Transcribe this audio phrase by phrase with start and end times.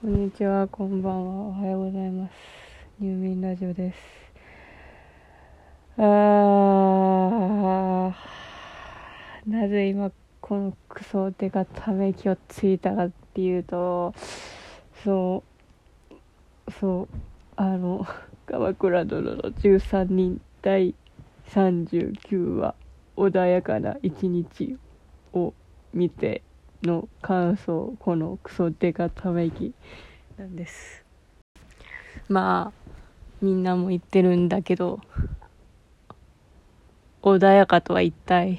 [0.00, 2.32] こんにちは、こんばんは、おはようございます。
[3.00, 3.98] 入眠ラジオです。
[5.96, 14.14] あー、なぜ今このクソデカため息をついたかっていうと、
[15.02, 15.42] そ
[16.68, 17.16] う、そう、
[17.56, 18.06] あの、
[18.46, 20.94] 鎌倉殿の13人第
[21.48, 22.76] 39話、
[23.16, 24.76] 穏やかな一日
[25.32, 25.52] を
[25.92, 26.42] 見て、
[26.82, 29.74] の感想このクソデカため息
[30.36, 31.04] なんです。
[32.28, 32.92] まあ
[33.40, 35.00] みんなも言ってるんだけど
[37.22, 38.52] 穏やかとは一体。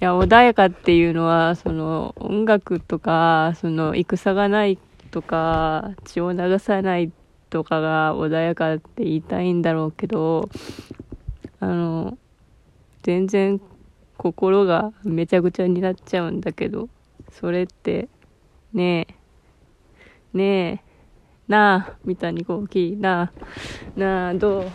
[0.00, 4.78] いや穏やかっていうのはその音楽とかその戦がない
[5.10, 7.10] とか血を流さない
[7.50, 10.48] とかが穏やかって言いたいんだろうけど
[11.58, 12.16] あの
[13.02, 13.60] 全然
[14.18, 16.88] 心がめちゃくちゃになっちゃうんだけど、
[17.30, 18.08] それって、
[18.72, 19.06] ね
[20.34, 20.80] え、ねえ、
[21.46, 23.32] なあ、三谷幸喜、な
[23.96, 24.70] あ、なあ、どう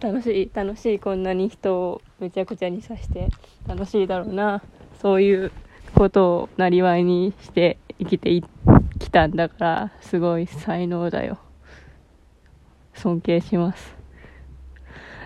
[0.00, 3.30] 楽しい、楽しい、こんなに人をめちゃくちゃにさして、
[3.66, 4.62] 楽しいだろうな。
[5.00, 5.52] そういう
[5.94, 8.42] ことをなりわいにして生きてい
[8.98, 11.38] きたんだから、すごい才能だよ。
[12.92, 13.94] 尊敬します。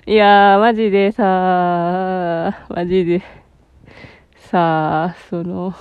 [0.06, 3.37] いやー、マジでさマジで。
[4.50, 5.74] さあ、その、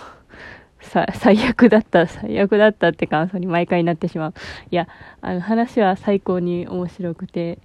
[0.81, 4.33] さ、最悪だった、最悪だったって感想に毎回なってしまう。
[4.71, 4.89] いや、
[5.21, 7.59] あの話は最高に面白くて、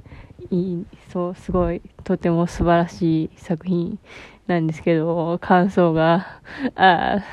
[0.51, 3.99] いい、そう、すごい、とても素晴らしい作品
[4.47, 6.41] なんですけど、感想が、
[6.77, 7.25] あ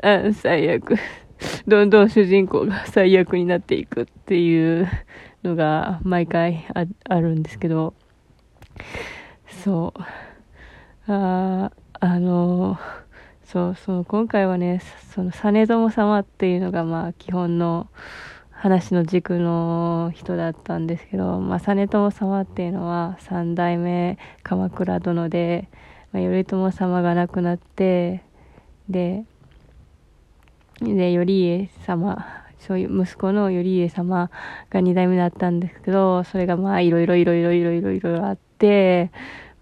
[0.00, 0.94] あ、最悪。
[1.66, 4.88] どんどん主人公が最悪になっていくっていう
[5.42, 7.94] のが毎回ああるんですけど、
[9.64, 9.92] そ
[11.08, 11.12] う。
[11.12, 12.78] ああの
[13.50, 14.82] そうそう、今回はね、
[15.14, 17.88] その、実朝様っていうのが、まあ、基本の
[18.50, 25.70] 話の軸の人だったんですけど、まあ、実朝様っていうのは、三代目鎌倉殿で、
[26.12, 28.22] まあ、頼朝様が亡くなって、
[28.86, 29.24] で、
[30.82, 32.26] で、頼家様、
[32.58, 34.30] そういう息子の頼家様
[34.68, 39.10] が二代目だったんですけど、それがまあ、いろいろいろいろいろいろいろあって、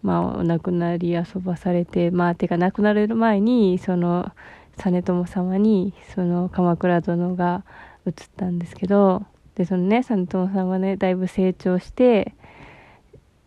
[0.02, 4.30] まあ、お亡くなり遊ばされて、まあ、てか亡くなる前に、その、
[4.76, 7.64] 実朝様に、その、鎌倉殿が
[8.06, 9.24] 移ったんですけど、
[9.54, 12.34] で、そのね、実朝さんはね、だいぶ成長して、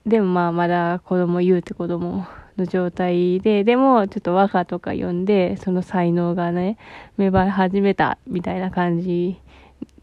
[0.05, 2.25] でもまあ、まだ子供言うて子供
[2.57, 6.77] の状態で、でも、ちょっと和歌とか読んで、その才能がね、
[7.17, 9.39] 芽生え始めた、みたいな感じ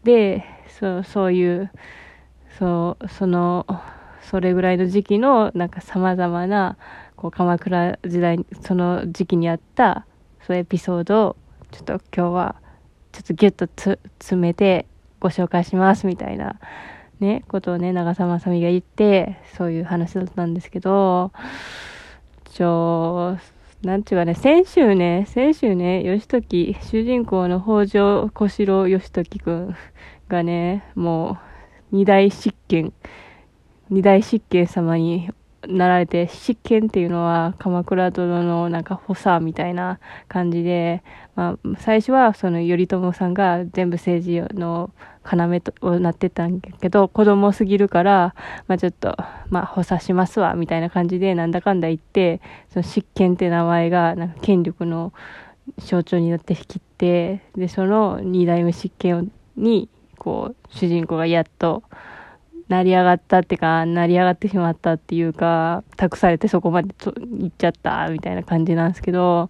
[0.03, 0.45] で、
[0.79, 1.71] そう、そういう、
[2.57, 3.65] そう、その、
[4.29, 6.77] それぐらいの時期の、なんか様々な、
[7.15, 10.05] こう、鎌倉時代、その時期にあった、
[10.45, 11.35] そうエピソードを、
[11.71, 12.55] ちょっと今日は、
[13.13, 14.85] ちょっとギュッとつ詰めて
[15.19, 16.59] ご紹介しますみたいな、
[17.19, 21.31] ね、ことをね、長澤まさみが言って、そういう話だったんですけど、
[22.51, 23.37] ちょ、
[23.81, 29.75] なんちゅうかね、先週ね、先週ね、義時、主人公の北条小四郎義時くん
[30.27, 31.37] がね、も
[31.91, 32.91] う、二大執権、
[33.89, 35.29] 二大執権様に
[35.67, 41.03] なられて、執権っていうのは鎌倉殿のなんか補佐みたいな感じで、
[41.35, 44.91] まあ、最初はその頼朝さんが全部政治の
[45.29, 48.33] 要となってたんだけど、子供すぎるから、
[48.67, 49.17] まあちょっと、
[49.49, 55.11] まあ補佐しますわ、みたいな感じでなんだかんだ言って、その執権って名前がなんか権力の
[55.79, 61.83] 象徴になって引きって、で、その二代目執権に、こう、主人公がやっと、
[62.69, 69.49] 成り上がったってか、成り上がってしまったっていうか、託されてそこまでと行っちゃった、みたいな感じなんですけど、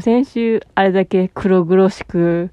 [0.00, 2.50] 先週、あれだけ黒々しく、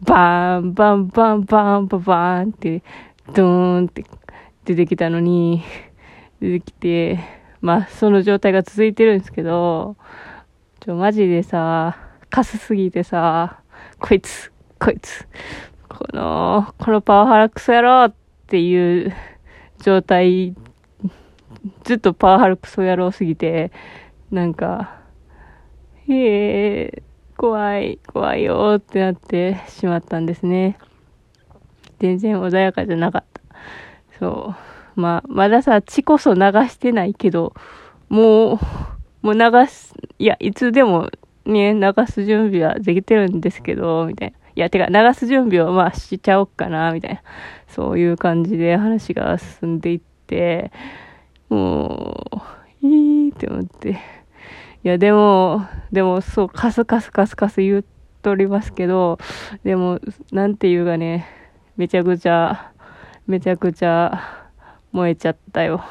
[0.00, 2.82] バーン、バン、バン、バン、バンバーンって、
[3.34, 4.04] ドーンって
[4.64, 5.62] 出てきたのに、
[6.40, 7.18] 出てきて、
[7.60, 9.96] まあ、その状態が続いてるんですけど、
[10.80, 11.96] ちょ、マジでさ、
[12.30, 13.60] カスすぎてさ、
[13.98, 15.26] こいつ、こいつ、
[15.88, 18.14] この、このパワハラクソ野郎っ
[18.46, 19.12] ていう、
[19.80, 20.54] 状態、
[21.84, 23.72] ずっとパワハルクソ野郎すぎて、
[24.30, 25.00] なんか、
[26.08, 27.02] へえ、
[27.36, 30.78] 怖い、怖いよってなってしまったんですね。
[31.98, 33.42] 全然穏やかじゃなかった。
[34.18, 34.54] そ
[34.96, 35.00] う。
[35.00, 37.54] まあ、まださ、血こそ流してないけど、
[38.08, 38.58] もう、
[39.22, 41.10] もう流す、いや、いつでも
[41.44, 44.36] ね、流す準備はできてるんですけど、みたいな。
[44.56, 47.22] いや、てか、流す準備をまあしちゃおっかな、みたいな。
[47.68, 50.72] そういう感じで話が進んでいって、
[51.48, 52.42] も
[52.82, 53.90] う、いいって思って。
[53.90, 53.96] い
[54.82, 57.84] や、でも、でも、そう、カスカスカスカス言っ
[58.22, 59.18] とりますけど、
[59.64, 60.00] でも、
[60.32, 61.26] なんていうかね、
[61.76, 62.72] めちゃくちゃ、
[63.26, 64.48] めちゃくちゃ
[64.92, 65.84] 燃えちゃったよ。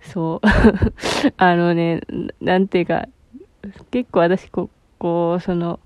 [0.00, 0.46] そう。
[1.36, 2.00] あのね、
[2.40, 3.06] なんていうか、
[3.90, 5.80] 結構私こ、こう、その、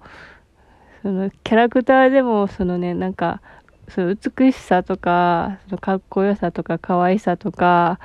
[1.02, 3.40] そのキャラクターでも、そのね、なんか、
[3.88, 7.98] その美しさとか、そのかっこよさとか、可愛さとか、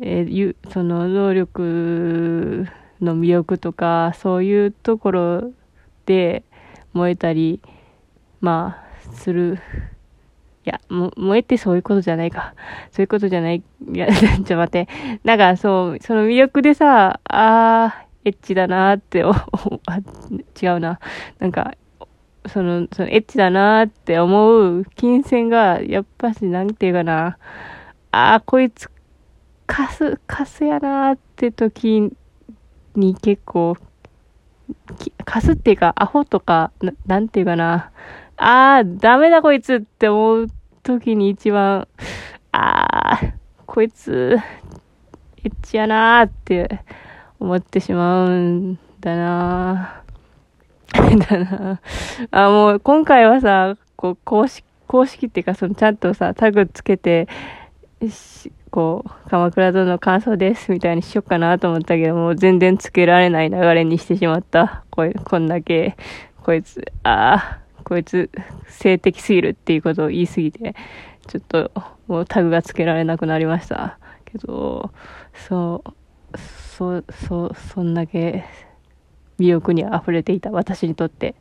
[0.00, 2.66] えー、その能力
[3.00, 5.50] の魅力とか、そういうところ
[6.06, 6.44] で
[6.92, 7.60] 燃えたり、
[8.40, 9.58] まあ、する。
[10.66, 12.54] いや、も、燃えてそういうことじゃないか。
[12.90, 13.62] そういうことじゃない。
[13.92, 14.88] いや、 ちょっと待って。
[15.22, 21.00] なんか、そう、その魅力でさ、あー、エッチだなーって、違うな。
[21.38, 21.74] なんか、
[22.46, 27.38] その、そのエッチだなーって思う金銭が、やっぱし、なんていうかな。
[28.12, 28.90] あー、こいつ、
[29.66, 32.12] カス、カスやなーって時
[32.94, 33.76] に結構、
[35.24, 37.90] カスっていうか、アホとか、ななんていうかな。
[38.36, 40.46] あー、ダメだこいつって思う
[40.82, 41.88] 時に一番、
[42.52, 43.32] あー、
[43.66, 44.36] こいつ、
[45.44, 46.80] エッチやなーって
[47.40, 50.03] 思ってしまうんだな
[51.18, 51.80] だな
[52.30, 57.28] あ、もう今回はさ、こう、公式、公式っていうか、そのちゃんとさ、タグつけて、
[58.08, 64.84] しこう、鎌倉殿の感想ですみたいにしよっかなと思ったけど、もう全然つけられない流れにしてしまった。
[64.90, 65.96] こいこんだけ、
[66.42, 68.30] こいつ、ああ、こいつ、
[68.66, 70.74] 性的すぎるっていうことを言いすぎて、
[71.28, 71.70] ちょっと、
[72.08, 73.98] もうタグがつけられなくなりました。
[74.24, 74.90] けど、
[75.46, 78.44] そう、そう、そう、そんだけ、
[79.38, 81.34] 魅力に溢れていた私にとって。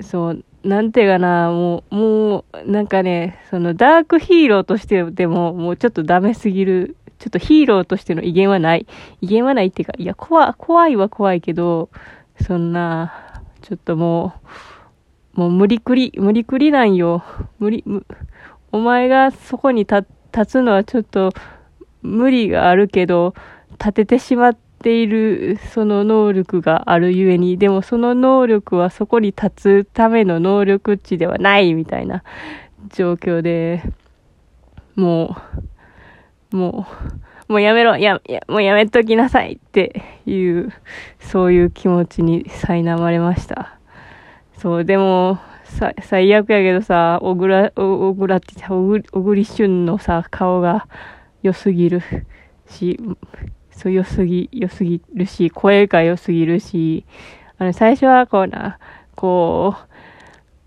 [0.00, 6.96] そう、なんていうかな、もう、もう、なんかね、そのダークヒーローとしてでも、もうちょっとダメすぎる。
[7.18, 8.86] ちょっとヒーローとしての威厳はない。
[9.22, 11.88] 威厳はないっていうか、いや、怖、怖いは怖いけど、
[12.42, 14.34] そんな、ちょっとも
[15.34, 17.22] う、もう無理くり、無理くりなんよ。
[17.58, 17.84] 無理、
[18.70, 20.04] お前がそこに立
[20.46, 21.32] つのはちょっと
[22.02, 23.34] 無理があるけど、
[23.78, 32.22] 立ててしまってているその能力があるゆえに、でもその能力はそこに立つための能力値ではないみたいな
[32.92, 33.82] 状況で、
[34.94, 35.36] も
[36.52, 36.86] う、も
[37.48, 40.72] う、もうやめろ、や、や、もうやめときなさいっていう、
[41.20, 43.78] そういう気持ちに苛まれました。
[44.58, 45.38] そう、でも、
[46.02, 50.88] 最悪やけどさ、小倉、小倉って小栗旬のさ、顔が
[51.42, 52.02] 良すぎる
[52.68, 52.98] し、
[53.76, 57.04] そう、良すぎ、良すぎるし、声が良すぎるし、
[57.58, 58.78] あの、最初はこうな、
[59.14, 59.74] こ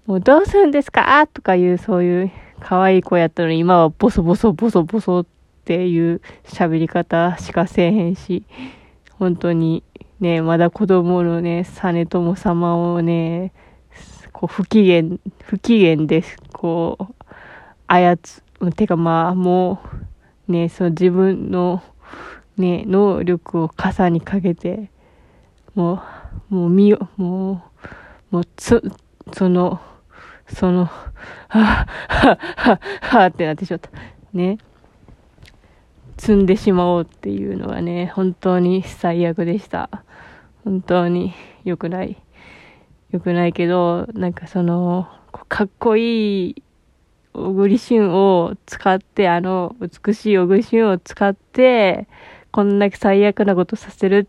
[0.08, 1.28] う、もうどうするんですか？
[1.28, 5.26] とかいう、そういう可愛い子やったのに、今はボソボソボソボソっ
[5.66, 8.44] ていう喋り方しかせえへんし、
[9.18, 9.84] 本当に
[10.20, 13.54] ね、まだ子供のね、実朝様をね、
[14.32, 15.04] こう、不機嫌、
[15.44, 16.38] 不機嫌です。
[16.54, 17.06] こう、
[17.88, 18.18] 操、
[18.76, 19.82] てかまあ、も
[20.48, 21.82] う、ね、その自分の、
[22.60, 24.92] ね、能力を傘にかけて、
[25.76, 26.04] も
[26.52, 27.64] う、もう見よ、も
[28.32, 28.84] う、もうつ、
[29.34, 29.80] その、
[30.48, 32.38] その、はぁ、はぁ、
[32.72, 33.90] はぁ、はってなってしまった。
[34.34, 34.58] ね。
[36.18, 39.90] 積んでしまおうっていうのはね、本当に最悪でした。
[40.66, 41.34] 本当に
[41.64, 42.22] 良くない。
[43.12, 45.08] 良くないけど、なんかその、
[45.48, 46.64] かっこいい
[47.34, 52.08] 小栗旬を使って、あの、美しい小栗旬を使って、
[52.52, 54.28] こんだけ最悪なことさせる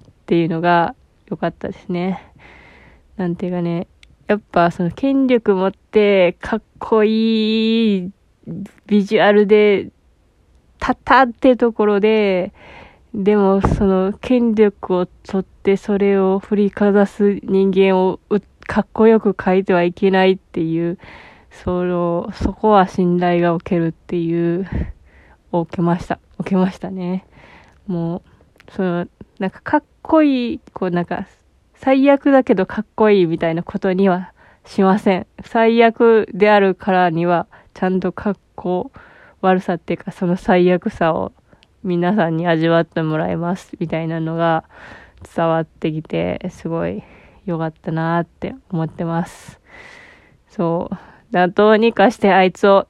[0.00, 0.94] っていうのが
[1.28, 2.32] 良かったですね。
[3.16, 3.86] なんていうかね、
[4.26, 8.10] やっぱその権力持ってかっこいい
[8.86, 9.90] ビジュアルで
[10.78, 12.52] たったってところで、
[13.14, 18.18] でもその権力を取ってそれを振りかざす人間を
[18.66, 20.98] かっこよく書いてはいけないっていう、
[21.50, 24.66] その、そこは信頼がおけるっていう、
[25.52, 26.18] を受けました。
[26.38, 27.26] 受けましたね。
[27.86, 28.22] も
[28.68, 29.06] う、その、
[29.38, 31.26] なんかかっこいい、こうなんか、
[31.74, 34.32] 最悪だけどかっこいいみたいなことには
[34.64, 35.26] しません。
[35.44, 38.92] 最悪であるからには、ちゃんとかっこ
[39.40, 41.32] 悪さっていうか、その最悪さを
[41.82, 44.64] 皆さんに味わってもらいます、みたいなのが
[45.34, 47.02] 伝わってきて、すごい
[47.44, 49.60] 良かったなって思ってます。
[50.48, 51.48] そう。
[51.50, 52.86] どうにかしてあいつを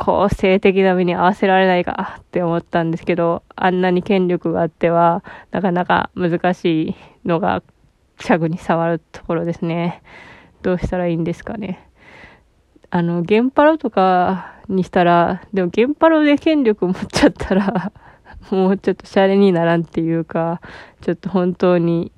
[0.00, 7.64] こう性的な目に合わせられないかって思ったんですけど、あんなに権力があっては、なかなか難しいのが
[8.16, 10.02] チ、ャグに触るところですね。
[10.62, 11.88] どうしたらいいんですかね。
[12.90, 17.90] あの、ゲンパロとかにしたら、でもゲンパロで権力持っちゃったら
[18.52, 20.60] もうちょっとシャレにならんっていうか、
[21.00, 22.12] ちょっと本当に、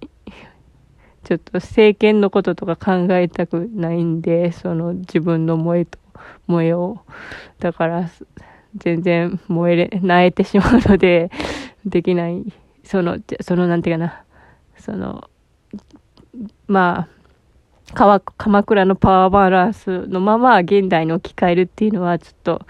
[1.25, 5.99] ちょっと政権のこととか考えたくないんで、その自分の萌えと
[6.51, 7.63] 燃えよう。
[7.63, 8.11] だから、
[8.77, 11.31] 全然燃えれ、萎えてしまうので、
[11.85, 12.45] できない。
[12.85, 14.23] その、その、なんていうかな。
[14.77, 15.29] その、
[16.67, 17.09] ま
[17.95, 22.67] あ、鎌倉のパワーバランスのまま現代に置き換えるっていうのはちょっと、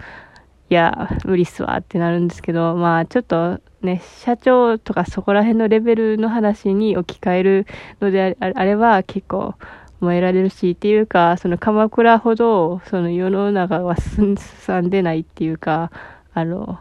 [0.70, 7.66] いや、無理っすわってなるんですけど、まあちょっとね、社長とかそこら辺のレベルの話に置き換える
[8.00, 9.54] のであれば結構
[10.00, 14.36] 燃えられるし、っていうか、その鎌倉ほど、その世の中は進
[14.80, 15.90] んでないっていうか、
[16.32, 16.78] あの、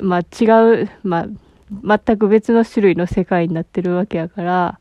[0.00, 0.46] まあ違
[0.82, 1.26] う、ま
[1.84, 4.80] あ、全く別の種類の世界になってるわけやから、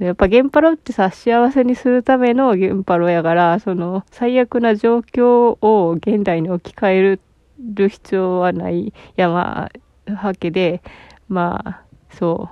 [0.00, 7.20] やっぱゲンパロってさ、幸せにするためのゲンパロやから、その最悪な状況を現代に置き換える
[7.88, 8.88] 必要はない。
[8.88, 9.70] いや、ま
[10.06, 10.82] あ、わけで、
[11.28, 12.48] まあ、そ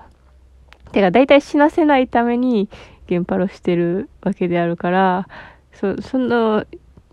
[0.89, 0.91] う。
[0.93, 2.69] てか、大体死なせないために
[3.13, 5.29] ゲンパロしてるわけであるから、
[5.75, 6.65] そその、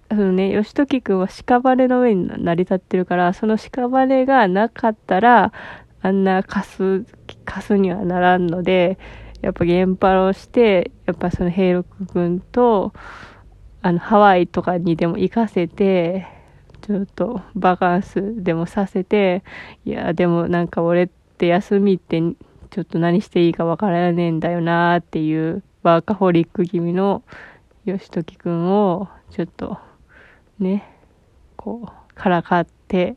[0.10, 5.52] そのね、義時君は屍の上に成り立ってるから、その屍がなかったら、
[6.02, 7.06] あんなカス、
[7.44, 8.98] カスにはならんので、
[9.42, 12.94] やっぱ原パロして、やっぱその平六君と、
[13.82, 16.28] あの、ハワイとかにでも行かせて、
[16.82, 19.44] ちょっとバカンスでもさせて、
[19.84, 22.22] いや、でもなんか俺って休みって
[22.70, 27.24] ちょっと何していいかわからねえんだよなーっていうワーカホリック気味の
[27.86, 29.78] 義時くんをちょっと
[30.60, 30.86] ね、
[31.56, 33.16] こう、からかって、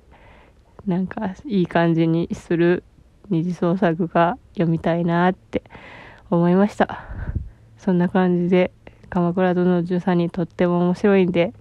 [0.86, 2.84] なんかいい感じにする
[3.30, 5.62] 二次創作が読みたいなって
[6.30, 7.04] 思いました。
[7.78, 8.70] そんな感じで、
[9.10, 11.52] 鎌倉殿の13人とっても面白いんで、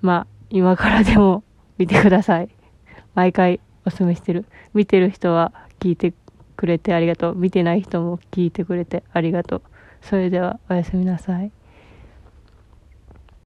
[0.00, 1.42] まあ、今からでも
[1.76, 2.48] 見てください。
[3.14, 4.46] 毎回おすすめしてる。
[4.74, 6.14] 見てる人は聞いて
[6.56, 7.34] くれてありがとう。
[7.34, 9.62] 見てない人も聞いてくれてありがとう。
[10.02, 11.52] それではおやすみなさい。